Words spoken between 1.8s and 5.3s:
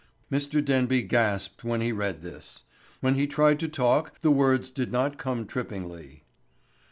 read this. When he tried to talk the words did not